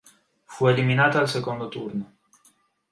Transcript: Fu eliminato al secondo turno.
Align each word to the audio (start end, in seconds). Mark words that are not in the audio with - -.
Fu 0.45 0.65
eliminato 0.65 1.19
al 1.19 1.29
secondo 1.29 1.67
turno. 1.67 2.15